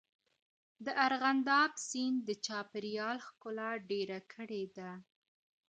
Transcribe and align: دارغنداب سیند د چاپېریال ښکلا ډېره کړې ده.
دارغنداب 0.87 1.71
سیند 1.87 2.17
د 2.27 2.29
چاپېریال 2.45 3.17
ښکلا 3.27 3.69
ډېره 3.89 4.19
کړې 4.33 4.63
ده. 4.77 4.91